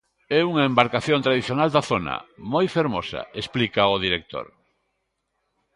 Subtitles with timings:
[0.37, 2.15] É unha embarcación tradicional da zona,
[2.53, 4.47] moi fermosa, explica o director.